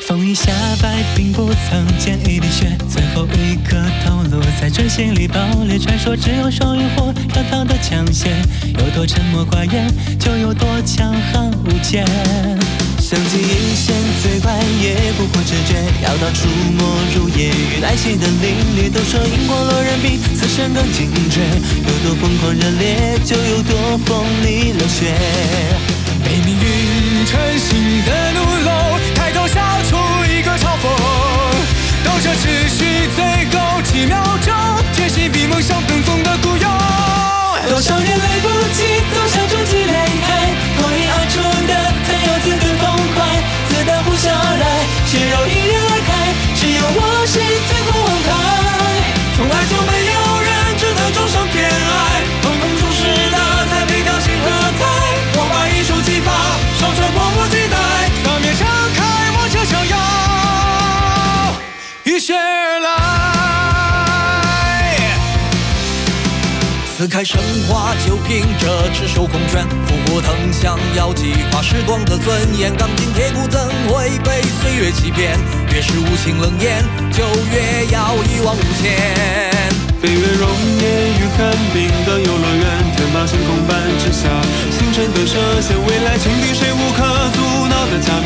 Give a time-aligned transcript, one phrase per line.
[0.00, 2.76] 风一下白，并不曾见一滴血，
[3.34, 5.78] 一颗头颅在锥心里爆裂。
[5.78, 8.28] 传说只有双鱼火跳逃的枪械，
[8.78, 9.86] 有多沉默寡言，
[10.18, 12.04] 就有多强悍无解。
[13.00, 14.52] 相机一线最快，
[14.82, 16.46] 也不过直觉，要到触
[16.76, 18.92] 摸如烟与来袭的凛冽。
[18.92, 21.40] 都说荧光落人比死神更惊觉，
[21.86, 25.14] 有多疯狂热烈，就有多锋利流血。
[62.28, 62.90] 浴血而来。
[66.94, 72.76] 撕开神话，就凭着赤手空拳，复活腾翔，要击垮时光的尊严。
[72.76, 75.38] 钢筋铁骨怎会被岁月欺骗？
[75.72, 79.72] 越是无情冷眼，就越要一往无前。
[80.02, 80.84] 飞越熔岩
[81.18, 81.38] 与寒
[81.72, 84.28] 冰的游乐园，天马行空般之下，
[84.70, 87.02] 星辰的射线，未来情敌谁无可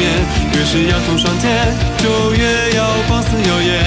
[0.03, 1.50] 越是要头双天，
[1.98, 3.84] 就越要放肆耀眼。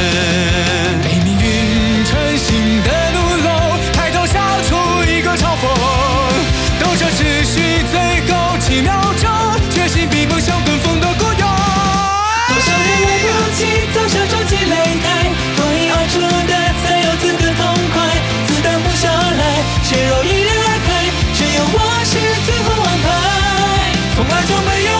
[1.03, 3.49] 被命运成型的怒龙
[3.93, 4.75] 抬头，笑出
[5.09, 5.63] 一个嘲讽。
[6.79, 7.95] 斗者持续最
[8.27, 9.29] 后几秒钟，
[9.71, 11.43] 决心比梦想更疯的孤勇。
[12.47, 13.59] 多少人为勇气
[13.93, 14.73] 走上终极擂
[15.03, 15.05] 台，
[15.55, 17.61] 脱颖而出的才有资格痛
[17.93, 17.95] 快。
[18.47, 19.43] 子弹呼啸而来，
[19.83, 20.89] 血肉迎刃而开，
[21.33, 22.13] 只有我是
[22.45, 23.05] 最后王牌，
[24.15, 24.94] 从来就没有。